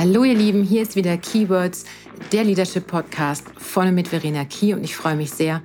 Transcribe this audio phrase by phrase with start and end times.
[0.00, 1.84] Hallo ihr Lieben, hier ist wieder Keywords,
[2.30, 5.60] der Leadership Podcast vorne mit Verena Key und ich freue mich sehr,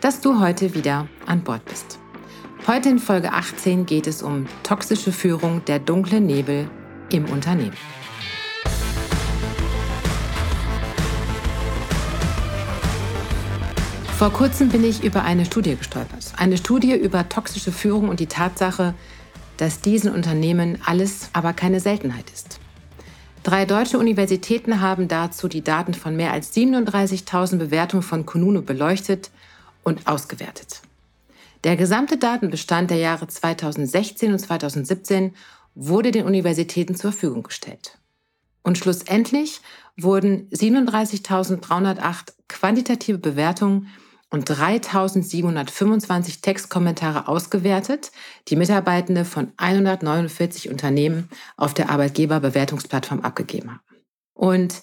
[0.00, 2.00] dass du heute wieder an Bord bist.
[2.66, 6.68] Heute in Folge 18 geht es um toxische Führung der dunkle Nebel
[7.12, 7.76] im Unternehmen.
[14.18, 16.32] Vor kurzem bin ich über eine Studie gestolpert.
[16.36, 18.94] Eine Studie über toxische Führung und die Tatsache,
[19.58, 22.58] dass diesen Unternehmen alles aber keine Seltenheit ist.
[23.46, 29.30] Drei deutsche Universitäten haben dazu die Daten von mehr als 37.000 Bewertungen von Konuno beleuchtet
[29.84, 30.82] und ausgewertet.
[31.62, 35.32] Der gesamte Datenbestand der Jahre 2016 und 2017
[35.76, 38.00] wurde den Universitäten zur Verfügung gestellt.
[38.64, 39.60] Und schlussendlich
[39.96, 43.86] wurden 37.308 quantitative Bewertungen
[44.30, 48.10] und 3.725 Textkommentare ausgewertet,
[48.48, 53.80] die Mitarbeitende von 149 Unternehmen auf der Arbeitgeberbewertungsplattform abgegeben haben.
[54.34, 54.82] Und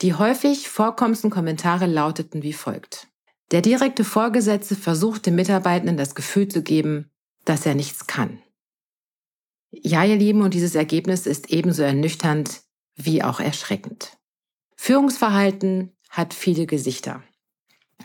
[0.00, 3.06] die häufig vorkommendsten Kommentare lauteten wie folgt.
[3.52, 7.10] Der direkte Vorgesetzte versucht dem Mitarbeitenden das Gefühl zu geben,
[7.44, 8.40] dass er nichts kann.
[9.70, 12.62] Ja, ihr Lieben, und dieses Ergebnis ist ebenso ernüchternd
[12.96, 14.18] wie auch erschreckend.
[14.76, 17.22] Führungsverhalten hat viele Gesichter.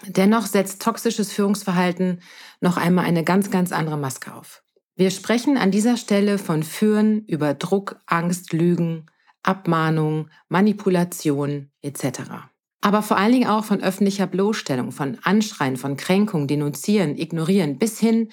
[0.06, 2.22] Dennoch setzt toxisches Führungsverhalten
[2.62, 4.64] noch einmal eine ganz, ganz andere Maske auf.
[4.96, 9.06] Wir sprechen an dieser Stelle von Führen über Druck, Angst, Lügen,
[9.44, 12.22] Abmahnung, Manipulation etc.
[12.82, 18.00] Aber vor allen Dingen auch von öffentlicher Bloßstellung, von Anschreien, von Kränkung, Denunzieren, Ignorieren bis
[18.00, 18.30] hin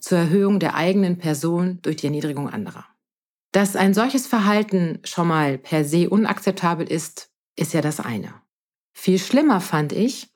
[0.00, 2.84] zur Erhöhung der eigenen Person durch die Erniedrigung anderer.
[3.52, 8.34] Dass ein solches Verhalten schon mal per se unakzeptabel ist, ist ja das eine.
[8.92, 10.32] Viel schlimmer fand ich,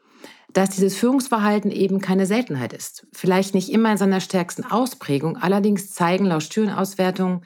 [0.53, 3.06] dass dieses Führungsverhalten eben keine Seltenheit ist.
[3.12, 7.44] Vielleicht nicht immer in seiner stärksten Ausprägung, allerdings zeigen laut Studienauswertungen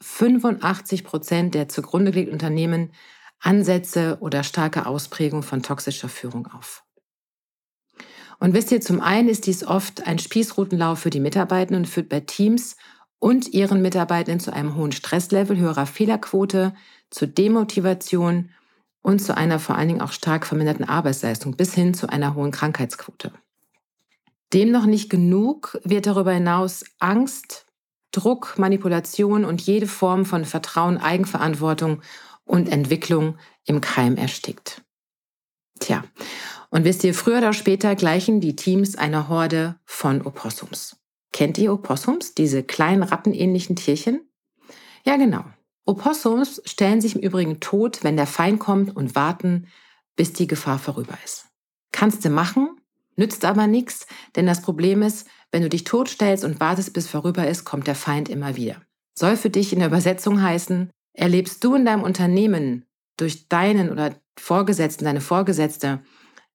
[0.00, 2.92] 85 Prozent der zugrunde gelegten Unternehmen
[3.40, 6.84] Ansätze oder starke Ausprägung von toxischer Führung auf.
[8.40, 12.08] Und wisst ihr, zum einen ist dies oft ein Spießrutenlauf für die Mitarbeitenden und führt
[12.08, 12.76] bei Teams
[13.18, 16.72] und ihren Mitarbeitenden zu einem hohen Stresslevel, höherer Fehlerquote,
[17.10, 18.50] zu Demotivation
[19.08, 22.50] und zu einer vor allen Dingen auch stark verminderten Arbeitsleistung bis hin zu einer hohen
[22.50, 23.32] Krankheitsquote.
[24.52, 27.64] Dem noch nicht genug wird darüber hinaus Angst,
[28.12, 32.02] Druck, Manipulation und jede Form von Vertrauen, Eigenverantwortung
[32.44, 34.82] und Entwicklung im Keim erstickt.
[35.80, 36.04] Tja,
[36.68, 40.96] und wisst ihr, früher oder später gleichen die Teams einer Horde von Opossums.
[41.32, 44.28] Kennt ihr Opossums, diese kleinen rattenähnlichen Tierchen?
[45.06, 45.46] Ja, genau.
[45.88, 49.68] Opossums stellen sich im Übrigen tot, wenn der Feind kommt und warten,
[50.16, 51.46] bis die Gefahr vorüber ist.
[51.92, 52.68] Kannst du machen,
[53.16, 54.06] nützt aber nichts,
[54.36, 57.94] denn das Problem ist, wenn du dich totstellst und wartest, bis vorüber ist, kommt der
[57.94, 58.82] Feind immer wieder.
[59.14, 62.84] Soll für dich in der Übersetzung heißen, erlebst du in deinem Unternehmen
[63.16, 66.02] durch deinen oder Vorgesetzten, deine Vorgesetzte,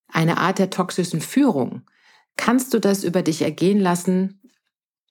[0.10, 1.82] eine Art der toxischen Führung,
[2.38, 4.42] kannst du das über dich ergehen lassen,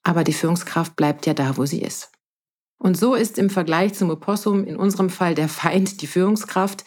[0.01, 2.12] aber die Führungskraft bleibt ja da, wo sie ist.
[2.77, 6.83] Und so ist im Vergleich zum Opossum in unserem Fall der Feind die Führungskraft,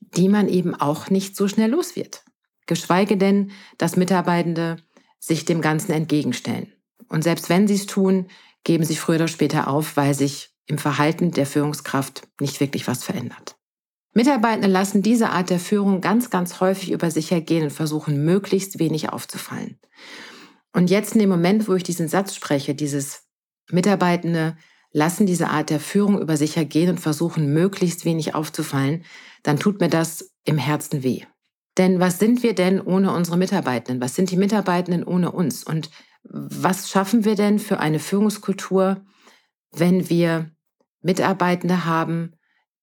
[0.00, 2.24] die man eben auch nicht so schnell los wird.
[2.66, 4.76] Geschweige denn, dass Mitarbeitende
[5.18, 6.72] sich dem Ganzen entgegenstellen.
[7.08, 8.26] Und selbst wenn sie es tun,
[8.64, 13.04] geben sie früher oder später auf, weil sich im Verhalten der Führungskraft nicht wirklich was
[13.04, 13.56] verändert.
[14.14, 18.78] Mitarbeitende lassen diese Art der Führung ganz, ganz häufig über sich ergehen und versuchen möglichst
[18.78, 19.78] wenig aufzufallen.
[20.74, 23.24] Und jetzt in dem Moment, wo ich diesen Satz spreche, dieses
[23.70, 24.56] Mitarbeitende
[24.92, 29.04] lassen diese Art der Führung über sich ergehen und versuchen möglichst wenig aufzufallen,
[29.42, 31.22] dann tut mir das im Herzen weh.
[31.78, 34.02] Denn was sind wir denn ohne unsere Mitarbeitenden?
[34.02, 35.64] Was sind die Mitarbeitenden ohne uns?
[35.64, 35.90] Und
[36.22, 39.04] was schaffen wir denn für eine Führungskultur,
[39.72, 40.50] wenn wir
[41.00, 42.34] Mitarbeitende haben,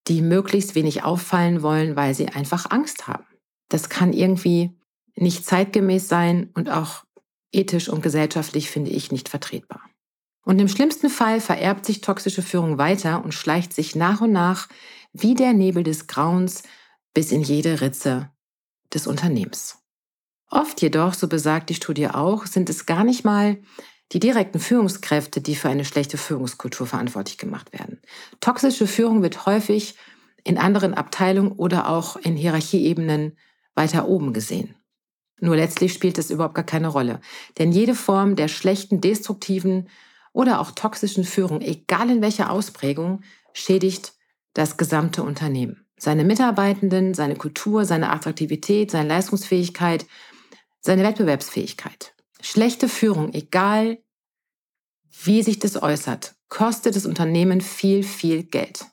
[0.08, 3.26] die möglichst wenig auffallen wollen, weil sie einfach Angst haben?
[3.70, 4.76] Das kann irgendwie
[5.16, 7.04] nicht zeitgemäß sein und auch
[7.52, 9.82] ethisch und gesellschaftlich finde ich nicht vertretbar.
[10.50, 14.68] Und im schlimmsten Fall vererbt sich toxische Führung weiter und schleicht sich nach und nach
[15.14, 16.64] wie der Nebel des Grauens
[17.14, 18.32] bis in jede Ritze
[18.92, 19.78] des Unternehmens.
[20.50, 23.60] Oft jedoch, so besagt die Studie auch, sind es gar nicht mal
[24.12, 28.02] die direkten Führungskräfte, die für eine schlechte Führungskultur verantwortlich gemacht werden.
[28.40, 29.98] Toxische Führung wird häufig
[30.44, 33.38] in anderen Abteilungen oder auch in Hierarchieebenen
[33.76, 34.74] weiter oben gesehen.
[35.42, 37.22] Nur letztlich spielt es überhaupt gar keine Rolle.
[37.60, 39.88] Denn jede Form der schlechten, destruktiven
[40.40, 44.14] oder auch toxischen Führung, egal in welcher Ausprägung, schädigt
[44.54, 45.86] das gesamte Unternehmen.
[45.98, 50.06] Seine Mitarbeitenden, seine Kultur, seine Attraktivität, seine Leistungsfähigkeit,
[50.80, 52.14] seine Wettbewerbsfähigkeit.
[52.40, 53.98] Schlechte Führung, egal
[55.24, 58.86] wie sich das äußert, kostet das Unternehmen viel, viel Geld.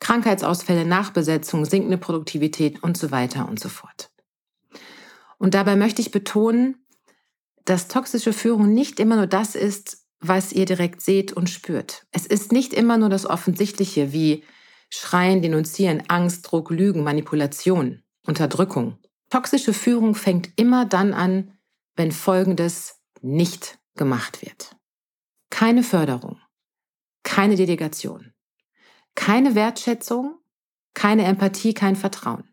[0.00, 4.10] Krankheitsausfälle, Nachbesetzung, sinkende Produktivität und so weiter und so fort.
[5.38, 6.84] Und dabei möchte ich betonen,
[7.64, 12.06] dass toxische Führung nicht immer nur das ist, was ihr direkt seht und spürt.
[12.12, 14.44] Es ist nicht immer nur das Offensichtliche wie
[14.90, 18.98] Schreien, Denunzieren, Angst, Druck, Lügen, Manipulation, Unterdrückung.
[19.30, 21.58] Toxische Führung fängt immer dann an,
[21.96, 24.76] wenn Folgendes nicht gemacht wird.
[25.50, 26.40] Keine Förderung,
[27.22, 28.32] keine Delegation,
[29.14, 30.38] keine Wertschätzung,
[30.94, 32.44] keine Empathie, kein Vertrauen.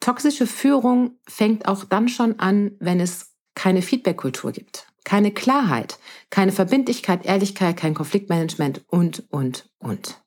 [0.00, 6.52] Toxische Führung fängt auch dann schon an, wenn es keine Feedbackkultur gibt, keine Klarheit, keine
[6.52, 10.22] Verbindlichkeit, Ehrlichkeit, kein Konfliktmanagement und, und, und.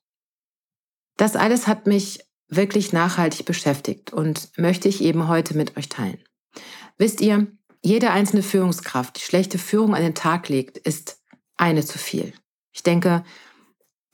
[1.16, 2.18] Das alles hat mich
[2.48, 6.18] wirklich nachhaltig beschäftigt und möchte ich eben heute mit euch teilen.
[6.98, 7.46] Wisst ihr,
[7.80, 11.22] jede einzelne Führungskraft, die schlechte Führung an den Tag legt, ist
[11.56, 12.32] eine zu viel.
[12.72, 13.22] Ich denke,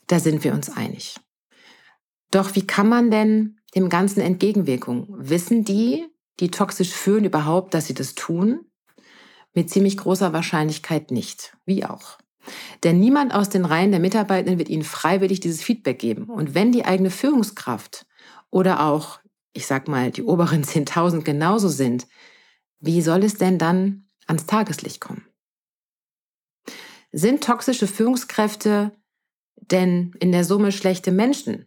[0.06, 1.16] da sind wir uns einig.
[2.30, 5.06] Doch wie kann man denn dem Ganzen Entgegenwirkung?
[5.16, 6.06] Wissen die,
[6.40, 8.67] die toxisch führen, überhaupt, dass sie das tun?
[9.54, 11.56] Mit ziemlich großer Wahrscheinlichkeit nicht.
[11.64, 12.18] Wie auch.
[12.84, 16.24] Denn niemand aus den Reihen der Mitarbeitenden wird ihnen freiwillig dieses Feedback geben.
[16.24, 18.06] Und wenn die eigene Führungskraft
[18.50, 19.20] oder auch,
[19.52, 22.06] ich sag mal, die oberen 10.000 genauso sind,
[22.80, 25.26] wie soll es denn dann ans Tageslicht kommen?
[27.10, 28.92] Sind toxische Führungskräfte
[29.56, 31.66] denn in der Summe schlechte Menschen?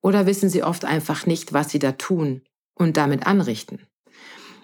[0.00, 2.42] Oder wissen sie oft einfach nicht, was sie da tun
[2.74, 3.87] und damit anrichten?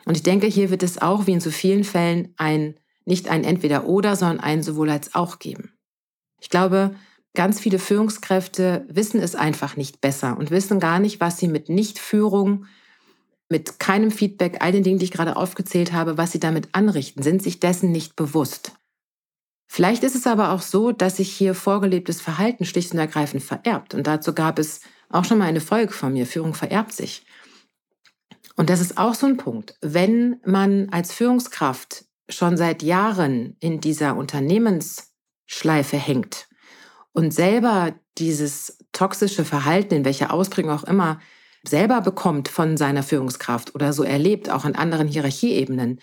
[0.04, 2.74] Und ich denke, hier wird es auch wie in so vielen Fällen ein,
[3.04, 5.72] nicht ein Entweder-Oder, sondern ein sowohl als auch geben.
[6.40, 6.94] Ich glaube,
[7.34, 11.68] ganz viele Führungskräfte wissen es einfach nicht besser und wissen gar nicht, was sie mit
[11.68, 12.66] Nichtführung,
[13.48, 17.22] mit keinem Feedback, all den Dingen, die ich gerade aufgezählt habe, was sie damit anrichten,
[17.22, 18.72] sind sich dessen nicht bewusst.
[19.66, 23.94] Vielleicht ist es aber auch so, dass sich hier vorgelebtes Verhalten schlicht und ergreifend vererbt.
[23.94, 27.24] Und dazu gab es auch schon mal eine Folge von mir, Führung vererbt sich.
[28.56, 29.76] Und das ist auch so ein Punkt.
[29.80, 36.48] Wenn man als Führungskraft schon seit Jahren in dieser Unternehmensschleife hängt
[37.12, 41.20] und selber dieses toxische Verhalten, in welcher Ausprägung auch immer,
[41.66, 46.00] selber bekommt von seiner Führungskraft oder so erlebt, auch an anderen Hierarchieebenen,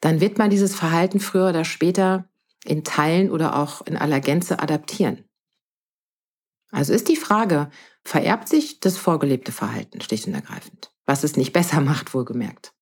[0.00, 2.28] dann wird man dieses Verhalten früher oder später
[2.64, 5.24] in Teilen oder auch in aller Gänze adaptieren.
[6.70, 7.70] Also ist die Frage,
[8.08, 12.72] vererbt sich das vorgelebte Verhalten schlicht und ergreifend, was es nicht besser macht, wohlgemerkt.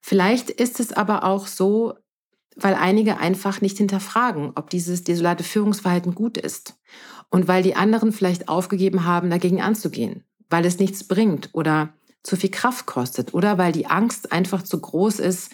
[0.00, 1.94] Vielleicht ist es aber auch so,
[2.54, 6.78] weil einige einfach nicht hinterfragen, ob dieses desolate Führungsverhalten gut ist
[7.28, 11.92] und weil die anderen vielleicht aufgegeben haben, dagegen anzugehen, weil es nichts bringt oder
[12.22, 15.50] zu viel Kraft kostet oder weil die Angst einfach zu groß ist,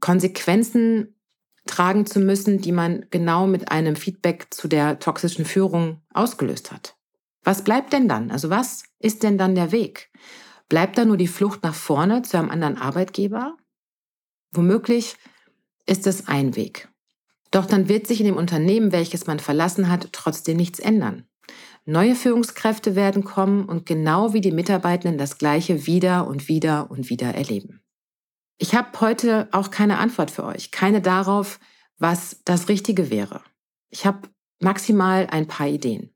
[0.00, 1.14] Konsequenzen
[1.66, 6.96] tragen zu müssen, die man genau mit einem Feedback zu der toxischen Führung ausgelöst hat.
[7.42, 8.30] Was bleibt denn dann?
[8.30, 10.10] Also was ist denn dann der Weg?
[10.68, 13.56] Bleibt da nur die Flucht nach vorne zu einem anderen Arbeitgeber?
[14.52, 15.16] Womöglich
[15.86, 16.88] ist es ein Weg.
[17.50, 21.26] Doch dann wird sich in dem Unternehmen, welches man verlassen hat, trotzdem nichts ändern.
[21.84, 27.10] Neue Führungskräfte werden kommen und genau wie die Mitarbeitenden das Gleiche wieder und wieder und
[27.10, 27.82] wieder erleben.
[28.58, 31.58] Ich habe heute auch keine Antwort für euch, keine darauf,
[31.98, 33.40] was das Richtige wäre.
[33.88, 34.28] Ich habe
[34.60, 36.14] maximal ein paar Ideen.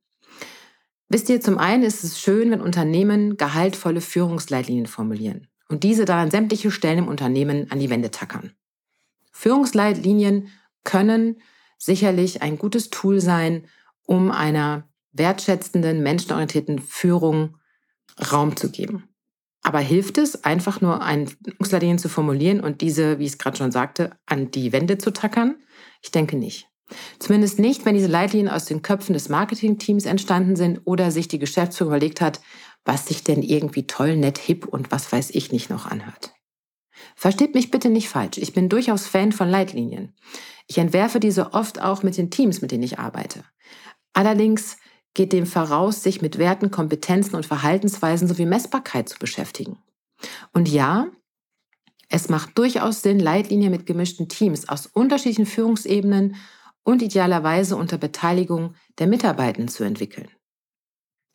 [1.08, 6.18] Wisst ihr, zum einen ist es schön, wenn Unternehmen gehaltvolle Führungsleitlinien formulieren und diese dann
[6.18, 8.52] an sämtliche Stellen im Unternehmen an die Wände tackern.
[9.32, 10.48] Führungsleitlinien
[10.84, 11.40] können
[11.78, 13.66] sicherlich ein gutes Tool sein,
[14.06, 17.58] um einer wertschätzenden, menschenorientierten Führung
[18.32, 19.08] Raum zu geben.
[19.62, 23.56] Aber hilft es, einfach nur ein Führungsleitlinien zu formulieren und diese, wie ich es gerade
[23.56, 25.56] schon sagte, an die Wände zu tackern?
[26.02, 26.68] Ich denke nicht.
[27.18, 31.38] Zumindest nicht, wenn diese Leitlinien aus den Köpfen des Marketingteams entstanden sind oder sich die
[31.38, 32.40] Geschäftsführung überlegt hat,
[32.84, 36.34] was sich denn irgendwie toll, nett, hip und was weiß ich nicht noch anhört.
[37.16, 38.38] Versteht mich bitte nicht falsch.
[38.38, 40.14] Ich bin durchaus Fan von Leitlinien.
[40.66, 43.44] Ich entwerfe diese oft auch mit den Teams, mit denen ich arbeite.
[44.12, 44.76] Allerdings
[45.14, 49.78] geht dem voraus, sich mit Werten, Kompetenzen und Verhaltensweisen sowie Messbarkeit zu beschäftigen.
[50.52, 51.08] Und ja,
[52.08, 56.36] es macht durchaus Sinn, Leitlinien mit gemischten Teams aus unterschiedlichen Führungsebenen
[56.84, 60.28] und idealerweise unter Beteiligung der Mitarbeitenden zu entwickeln.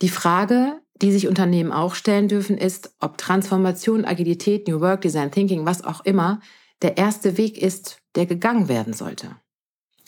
[0.01, 5.31] Die Frage, die sich Unternehmen auch stellen dürfen, ist, ob Transformation, Agilität, New Work, Design
[5.31, 6.39] Thinking, was auch immer,
[6.81, 9.35] der erste Weg ist, der gegangen werden sollte.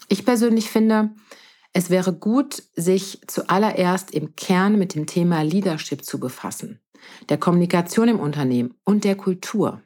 [0.07, 1.11] Ich persönlich finde,
[1.73, 6.81] es wäre gut, sich zuallererst im Kern mit dem Thema Leadership zu befassen,
[7.29, 9.81] der Kommunikation im Unternehmen und der Kultur.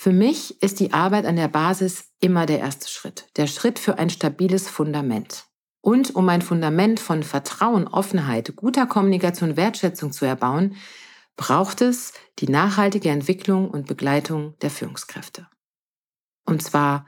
[0.00, 3.98] Für mich ist die Arbeit an der Basis immer der erste Schritt, der Schritt für
[3.98, 5.46] ein stabiles Fundament.
[5.80, 10.76] Und um ein Fundament von Vertrauen, Offenheit, guter Kommunikation, Wertschätzung zu erbauen,
[11.36, 15.48] braucht es die nachhaltige Entwicklung und Begleitung der Führungskräfte.
[16.46, 17.04] Und zwar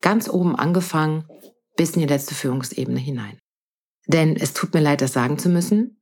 [0.00, 1.26] ganz oben angefangen
[1.76, 3.40] bis in die letzte Führungsebene hinein.
[4.06, 6.00] Denn es tut mir leid, das sagen zu müssen,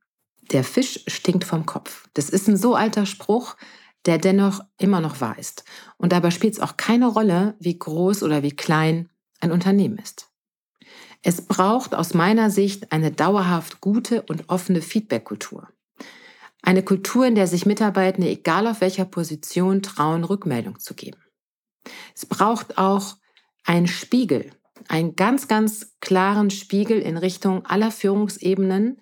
[0.51, 2.07] der Fisch stinkt vom Kopf.
[2.13, 3.55] Das ist ein so alter Spruch,
[4.05, 5.63] der dennoch immer noch wahr ist.
[5.97, 10.29] Und dabei spielt es auch keine Rolle, wie groß oder wie klein ein Unternehmen ist.
[11.23, 15.67] Es braucht aus meiner Sicht eine dauerhaft gute und offene Feedback-Kultur.
[16.61, 21.19] Eine Kultur, in der sich Mitarbeitende, egal auf welcher Position, trauen, Rückmeldung zu geben.
[22.15, 23.17] Es braucht auch
[23.65, 24.51] einen Spiegel,
[24.87, 29.01] einen ganz, ganz klaren Spiegel in Richtung aller Führungsebenen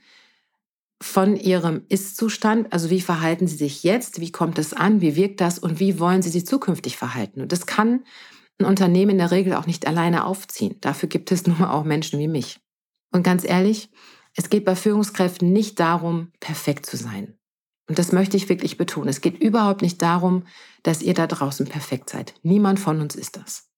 [1.06, 5.40] von ihrem Ist-Zustand, also wie verhalten sie sich jetzt, wie kommt es an, wie wirkt
[5.40, 7.42] das und wie wollen sie sich zukünftig verhalten.
[7.42, 8.04] Und das kann
[8.60, 10.78] ein Unternehmen in der Regel auch nicht alleine aufziehen.
[10.82, 12.60] Dafür gibt es nun mal auch Menschen wie mich.
[13.12, 13.90] Und ganz ehrlich,
[14.36, 17.38] es geht bei Führungskräften nicht darum, perfekt zu sein.
[17.88, 19.08] Und das möchte ich wirklich betonen.
[19.08, 20.46] Es geht überhaupt nicht darum,
[20.82, 22.34] dass ihr da draußen perfekt seid.
[22.42, 23.70] Niemand von uns ist das.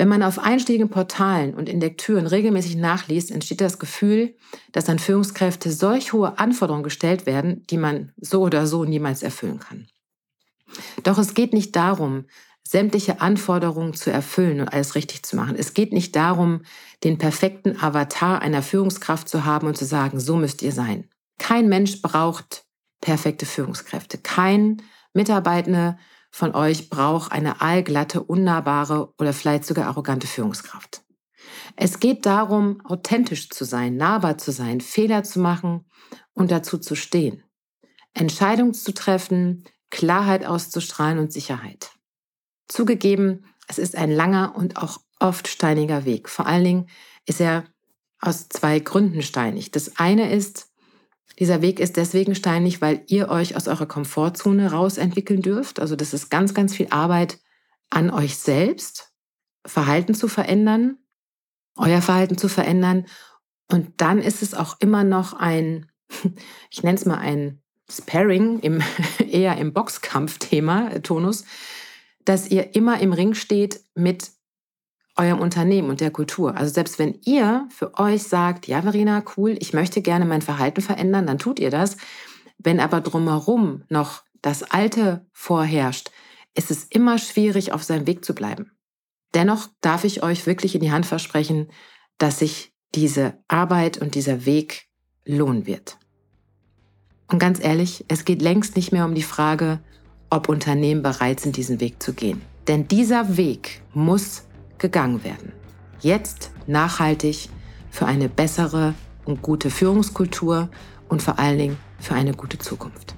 [0.00, 4.34] Wenn man auf einschlägigen Portalen und in Lektüren regelmäßig nachliest, entsteht das Gefühl,
[4.72, 9.58] dass an Führungskräfte solch hohe Anforderungen gestellt werden, die man so oder so niemals erfüllen
[9.58, 9.88] kann.
[11.02, 12.24] Doch es geht nicht darum,
[12.66, 15.54] sämtliche Anforderungen zu erfüllen und alles richtig zu machen.
[15.54, 16.62] Es geht nicht darum,
[17.04, 21.10] den perfekten Avatar einer Führungskraft zu haben und zu sagen, so müsst ihr sein.
[21.36, 22.64] Kein Mensch braucht
[23.02, 24.16] perfekte Führungskräfte.
[24.16, 24.80] Kein
[25.12, 25.98] Mitarbeitende
[26.30, 31.02] von euch braucht eine allglatte, unnahbare oder vielleicht sogar arrogante Führungskraft.
[31.76, 35.86] Es geht darum, authentisch zu sein, nahbar zu sein, Fehler zu machen
[36.32, 37.42] und dazu zu stehen.
[38.14, 41.90] Entscheidungen zu treffen, Klarheit auszustrahlen und Sicherheit.
[42.68, 46.28] Zugegeben, es ist ein langer und auch oft steiniger Weg.
[46.28, 46.88] Vor allen Dingen
[47.26, 47.64] ist er
[48.20, 49.70] aus zwei Gründen steinig.
[49.70, 50.69] Das eine ist,
[51.38, 55.80] dieser Weg ist deswegen steinig, weil ihr euch aus eurer Komfortzone rausentwickeln dürft.
[55.80, 57.38] Also das ist ganz, ganz viel Arbeit
[57.88, 59.12] an euch selbst,
[59.66, 60.98] Verhalten zu verändern,
[61.76, 63.06] euer Verhalten zu verändern.
[63.70, 65.90] Und dann ist es auch immer noch ein,
[66.70, 68.82] ich nenne es mal ein Sparring, im,
[69.18, 71.44] eher im Boxkampfthema, Tonus,
[72.24, 74.30] dass ihr immer im Ring steht mit
[75.20, 76.56] eurem Unternehmen und der Kultur.
[76.56, 80.80] Also selbst wenn ihr für euch sagt, ja, Verena, cool, ich möchte gerne mein Verhalten
[80.80, 81.96] verändern, dann tut ihr das.
[82.58, 86.10] Wenn aber drumherum noch das Alte vorherrscht,
[86.54, 88.72] ist es immer schwierig, auf seinem Weg zu bleiben.
[89.34, 91.68] Dennoch darf ich euch wirklich in die Hand versprechen,
[92.18, 94.88] dass sich diese Arbeit und dieser Weg
[95.24, 95.98] lohnen wird.
[97.28, 99.80] Und ganz ehrlich, es geht längst nicht mehr um die Frage,
[100.30, 102.40] ob Unternehmen bereit sind, diesen Weg zu gehen.
[102.66, 104.44] Denn dieser Weg muss
[104.80, 105.52] gegangen werden.
[106.00, 107.48] Jetzt nachhaltig
[107.90, 108.94] für eine bessere
[109.24, 110.68] und gute Führungskultur
[111.08, 113.14] und vor allen Dingen für eine gute Zukunft.